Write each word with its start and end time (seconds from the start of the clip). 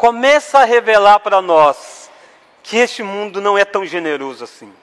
começa 0.00 0.60
a 0.60 0.64
revelar 0.64 1.20
para 1.20 1.42
nós 1.42 2.10
que 2.62 2.78
este 2.78 3.02
mundo 3.02 3.38
não 3.38 3.58
é 3.58 3.66
tão 3.66 3.84
generoso 3.84 4.44
assim. 4.44 4.74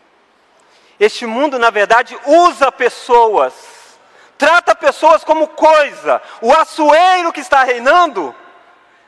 Este 1.00 1.26
mundo, 1.26 1.58
na 1.58 1.72
verdade, 1.72 2.16
usa 2.24 2.72
pessoas, 2.72 3.98
trata 4.38 4.76
pessoas 4.76 5.24
como 5.24 5.48
coisa. 5.48 6.22
O 6.40 6.54
açoeiro 6.54 7.34
que 7.34 7.40
está 7.40 7.64
reinando 7.64 8.34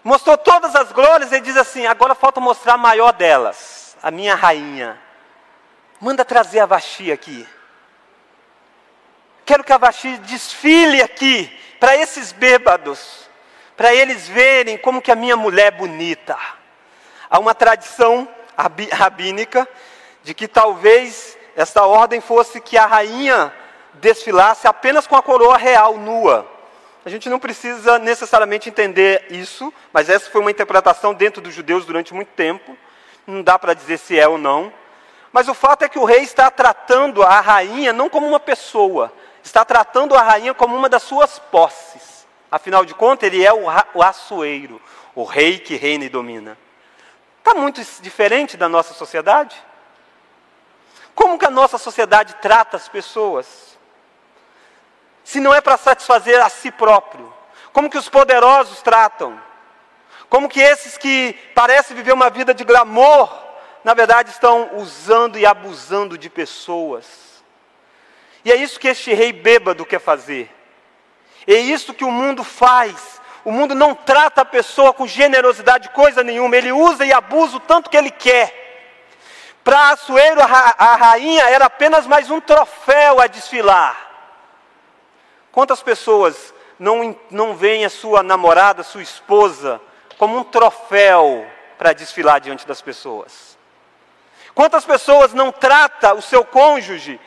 mostrou 0.04 0.36
todas 0.36 0.76
as 0.76 0.92
glórias 0.92 1.32
e 1.32 1.40
diz 1.42 1.56
assim: 1.56 1.86
agora 1.86 2.16
falta 2.16 2.40
mostrar 2.40 2.74
a 2.74 2.78
maior 2.78 3.12
delas, 3.14 3.96
a 4.02 4.10
minha 4.10 4.34
rainha. 4.34 5.00
Manda 6.02 6.26
trazer 6.26 6.62
a 6.62 6.66
Vaxi 6.66 7.12
aqui. 7.12 7.48
Quero 9.46 9.64
que 9.64 9.74
a 9.74 9.78
Vaxi 9.78 10.18
desfile 10.18 11.04
aqui 11.04 11.56
para 11.80 11.96
esses 11.96 12.32
bêbados, 12.32 13.29
para 13.80 13.96
eles 13.96 14.28
verem 14.28 14.78
como 14.78 15.02
que 15.02 15.10
a 15.10 15.16
minha 15.16 15.38
mulher 15.38 15.68
é 15.68 15.72
bonita. 15.72 16.38
Há 17.30 17.40
uma 17.40 17.56
tradição 17.56 18.28
rabínica 18.92 19.66
de 20.22 20.34
que 20.34 20.50
talvez 20.50 21.38
esta 21.56 21.86
ordem 21.86 22.20
fosse 22.20 22.60
que 22.60 22.78
a 22.78 22.86
rainha 22.86 23.54
desfilasse 23.94 24.68
apenas 24.68 25.08
com 25.08 25.16
a 25.16 25.24
coroa 25.24 25.56
real 25.56 25.96
nua. 25.96 26.46
A 27.06 27.10
gente 27.10 27.30
não 27.30 27.40
precisa 27.40 27.98
necessariamente 27.98 28.68
entender 28.68 29.28
isso, 29.30 29.74
mas 29.94 30.10
essa 30.10 30.30
foi 30.30 30.42
uma 30.42 30.52
interpretação 30.52 31.14
dentro 31.14 31.42
dos 31.42 31.54
judeus 31.54 31.86
durante 31.86 32.14
muito 32.14 32.34
tempo. 32.34 32.78
Não 33.26 33.42
dá 33.42 33.58
para 33.58 33.74
dizer 33.74 33.98
se 33.98 34.20
é 34.20 34.28
ou 34.28 34.38
não. 34.38 34.74
Mas 35.32 35.48
o 35.48 35.54
fato 35.54 35.84
é 35.84 35.88
que 35.88 35.98
o 35.98 36.04
rei 36.04 36.24
está 36.24 36.52
tratando 36.52 37.24
a 37.24 37.40
rainha 37.40 37.94
não 37.94 38.10
como 38.10 38.28
uma 38.28 38.42
pessoa, 38.42 39.10
está 39.42 39.64
tratando 39.64 40.18
a 40.18 40.22
rainha 40.22 40.54
como 40.54 40.76
uma 40.76 40.90
das 40.90 41.04
suas 41.04 41.40
posses. 41.40 42.19
Afinal 42.52 42.84
de 42.84 42.94
contas, 42.94 43.28
ele 43.28 43.46
é 43.46 43.54
o, 43.54 43.66
o 43.94 44.04
açoeiro, 44.04 44.82
o 45.14 45.24
rei 45.24 45.60
que 45.60 45.76
reina 45.76 46.06
e 46.06 46.10
domina. 46.10 46.58
Está 47.38 47.54
muito 47.54 47.82
diferente 48.02 48.58
da 48.58 48.68
nossa 48.68 48.94
sociedade? 48.94 49.56
Como 51.14 51.38
que 51.38 51.46
a 51.46 51.50
nossa 51.50 51.78
sociedade 51.78 52.36
trata 52.42 52.78
as 52.78 52.88
pessoas? 52.88 53.78
Se 55.24 55.40
não 55.40 55.54
é 55.54 55.62
para 55.62 55.78
satisfazer 55.78 56.42
a 56.42 56.50
si 56.50 56.72
próprio. 56.72 57.34
Como 57.72 57.90
que 57.90 57.98
os 57.98 58.10
poderosos 58.10 58.82
tratam? 58.82 59.40
Como 60.30 60.50
que 60.50 60.60
esses 60.60 60.98
que 60.98 61.34
parecem 61.54 61.96
viver 61.96 62.14
uma 62.14 62.30
vida 62.30 62.54
de 62.54 62.64
glamour, 62.64 63.30
na 63.84 63.94
verdade 63.94 64.30
estão 64.30 64.76
usando 64.76 65.38
e 65.38 65.46
abusando 65.46 66.18
de 66.18 66.30
pessoas? 66.30 67.44
E 68.44 68.52
é 68.52 68.56
isso 68.56 68.80
que 68.80 68.88
este 68.88 69.14
rei 69.14 69.34
bêbado 69.34 69.86
quer 69.86 70.00
fazer. 70.00 70.50
É 71.52 71.56
isso 71.60 71.96
que 71.96 72.06
o 72.06 72.12
mundo 72.12 72.44
faz. 72.44 73.20
O 73.44 73.52
mundo 73.52 73.74
não 73.74 73.96
trata 73.96 74.42
a 74.42 74.46
pessoa 74.46 74.94
com 74.94 75.08
generosidade, 75.08 75.90
coisa 75.90 76.24
nenhuma. 76.24 76.56
Ele 76.56 76.72
usa 76.72 77.04
e 77.04 77.12
abusa 77.12 77.58
o 77.58 77.60
tanto 77.60 77.90
que 77.90 77.98
ele 77.98 78.12
quer. 78.12 78.54
Para 79.64 79.90
Assuero, 79.90 80.42
a 80.42 80.96
rainha 80.96 81.50
era 81.50 81.66
apenas 81.66 82.06
mais 82.06 82.30
um 82.30 82.40
troféu 82.40 83.20
a 83.20 83.26
desfilar. 83.26 83.98
Quantas 85.52 85.82
pessoas 85.82 86.54
não, 86.78 87.18
não 87.32 87.56
veem 87.56 87.84
a 87.84 87.90
sua 87.90 88.22
namorada, 88.22 88.84
sua 88.84 89.02
esposa, 89.02 89.82
como 90.20 90.38
um 90.38 90.44
troféu 90.44 91.48
para 91.80 91.94
desfilar 91.94 92.40
diante 92.40 92.68
das 92.68 92.80
pessoas? 92.80 93.58
Quantas 94.54 94.86
pessoas 94.86 95.34
não 95.34 95.52
trata 95.52 96.14
o 96.14 96.22
seu 96.22 96.46
cônjuge 96.46 97.20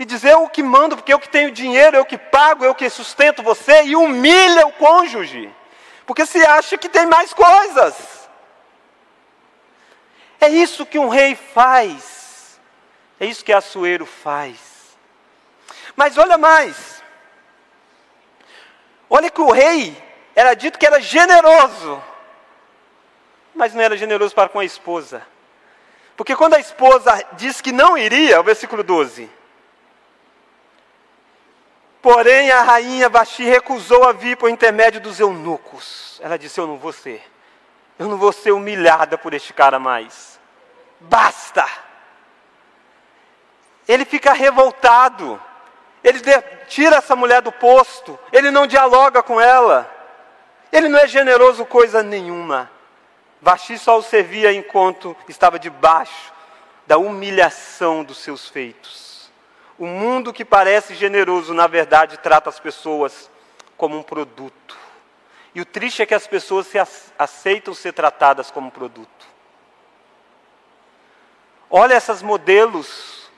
e 0.00 0.04
dizer 0.06 0.32
eu 0.32 0.48
que 0.48 0.62
mando, 0.62 0.96
porque 0.96 1.12
eu 1.12 1.18
que 1.18 1.28
tenho 1.28 1.50
dinheiro, 1.50 1.94
eu 1.94 2.06
que 2.06 2.16
pago, 2.16 2.64
eu 2.64 2.74
que 2.74 2.88
sustento 2.88 3.42
você, 3.42 3.82
e 3.82 3.94
humilha 3.94 4.66
o 4.66 4.72
cônjuge, 4.72 5.54
porque 6.06 6.24
se 6.24 6.42
acha 6.42 6.78
que 6.78 6.88
tem 6.88 7.04
mais 7.04 7.34
coisas. 7.34 8.26
É 10.40 10.48
isso 10.48 10.86
que 10.86 10.98
um 10.98 11.10
rei 11.10 11.34
faz, 11.34 12.58
é 13.20 13.26
isso 13.26 13.44
que 13.44 13.52
Assuero 13.52 14.06
faz. 14.06 14.58
Mas 15.94 16.16
olha 16.16 16.38
mais, 16.38 17.02
olha 19.10 19.30
que 19.30 19.42
o 19.42 19.52
rei 19.52 19.94
era 20.34 20.54
dito 20.54 20.78
que 20.78 20.86
era 20.86 20.98
generoso, 20.98 22.02
mas 23.54 23.74
não 23.74 23.82
era 23.82 23.98
generoso 23.98 24.34
para 24.34 24.48
com 24.48 24.60
a 24.60 24.64
esposa. 24.64 25.22
Porque 26.16 26.34
quando 26.34 26.54
a 26.54 26.58
esposa 26.58 27.22
diz 27.32 27.60
que 27.60 27.70
não 27.70 27.98
iria, 27.98 28.40
o 28.40 28.42
versículo 28.42 28.82
12, 28.82 29.39
Porém, 32.02 32.50
a 32.50 32.62
rainha 32.62 33.08
Vasti 33.08 33.44
recusou 33.44 34.04
a 34.04 34.12
vir 34.12 34.36
por 34.36 34.48
intermédio 34.48 35.00
dos 35.00 35.20
eunucos. 35.20 36.18
Ela 36.22 36.38
disse: 36.38 36.58
Eu 36.58 36.66
não 36.66 36.78
vou 36.78 36.92
ser. 36.92 37.22
Eu 37.98 38.08
não 38.08 38.16
vou 38.16 38.32
ser 38.32 38.52
humilhada 38.52 39.18
por 39.18 39.34
este 39.34 39.52
cara 39.52 39.78
mais. 39.78 40.40
Basta. 41.00 41.66
Ele 43.86 44.04
fica 44.06 44.32
revoltado. 44.32 45.40
Ele 46.02 46.20
tira 46.66 46.96
essa 46.96 47.14
mulher 47.14 47.42
do 47.42 47.52
posto. 47.52 48.18
Ele 48.32 48.50
não 48.50 48.66
dialoga 48.66 49.22
com 49.22 49.38
ela. 49.38 49.90
Ele 50.72 50.88
não 50.88 50.98
é 50.98 51.06
generoso 51.06 51.66
coisa 51.66 52.02
nenhuma. 52.02 52.70
Vasti 53.42 53.76
só 53.78 53.98
o 53.98 54.02
servia 54.02 54.52
enquanto 54.52 55.14
estava 55.28 55.58
debaixo 55.58 56.32
da 56.86 56.96
humilhação 56.96 58.02
dos 58.02 58.18
seus 58.18 58.48
feitos. 58.48 59.09
O 59.80 59.86
mundo 59.86 60.30
que 60.30 60.44
parece 60.44 60.94
generoso, 60.94 61.54
na 61.54 61.66
verdade, 61.66 62.18
trata 62.18 62.50
as 62.50 62.60
pessoas 62.60 63.30
como 63.78 63.96
um 63.96 64.02
produto. 64.02 64.76
E 65.54 65.60
o 65.62 65.64
triste 65.64 66.02
é 66.02 66.06
que 66.06 66.12
as 66.12 66.26
pessoas 66.26 66.66
se 66.66 66.78
aceitam 67.18 67.72
ser 67.72 67.94
tratadas 67.94 68.50
como 68.50 68.70
produto. 68.70 69.26
Olha 71.70 71.94
esses 71.94 72.20
modelos, 72.20 73.30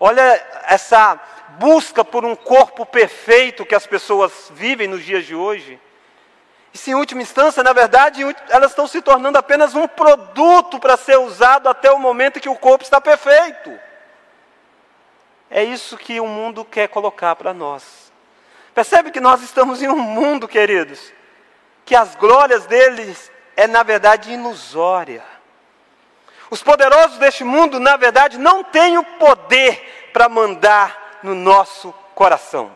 olha 0.00 0.42
essa 0.68 1.20
busca 1.58 2.02
por 2.02 2.24
um 2.24 2.34
corpo 2.34 2.86
perfeito 2.86 3.66
que 3.66 3.74
as 3.74 3.86
pessoas 3.86 4.50
vivem 4.54 4.88
nos 4.88 5.04
dias 5.04 5.26
de 5.26 5.34
hoje. 5.34 5.78
E 6.72 6.78
se 6.78 6.92
em 6.92 6.94
última 6.94 7.20
instância, 7.20 7.62
na 7.62 7.74
verdade, 7.74 8.22
elas 8.48 8.70
estão 8.70 8.86
se 8.86 9.02
tornando 9.02 9.36
apenas 9.36 9.74
um 9.74 9.86
produto 9.86 10.80
para 10.80 10.96
ser 10.96 11.18
usado 11.18 11.68
até 11.68 11.90
o 11.90 11.98
momento 11.98 12.40
que 12.40 12.48
o 12.48 12.56
corpo 12.56 12.84
está 12.84 13.02
perfeito. 13.02 13.87
É 15.58 15.64
isso 15.64 15.98
que 15.98 16.20
o 16.20 16.26
mundo 16.28 16.64
quer 16.64 16.86
colocar 16.86 17.34
para 17.34 17.52
nós. 17.52 18.12
Percebe 18.72 19.10
que 19.10 19.18
nós 19.18 19.42
estamos 19.42 19.82
em 19.82 19.88
um 19.88 19.98
mundo, 19.98 20.46
queridos, 20.46 21.12
que 21.84 21.96
as 21.96 22.14
glórias 22.14 22.64
deles 22.66 23.28
é 23.56 23.66
na 23.66 23.82
verdade 23.82 24.32
ilusória. 24.32 25.24
Os 26.48 26.62
poderosos 26.62 27.18
deste 27.18 27.42
mundo, 27.42 27.80
na 27.80 27.96
verdade, 27.96 28.38
não 28.38 28.62
têm 28.62 28.98
o 28.98 29.02
poder 29.02 30.10
para 30.12 30.28
mandar 30.28 31.18
no 31.24 31.34
nosso 31.34 31.92
coração. 32.14 32.70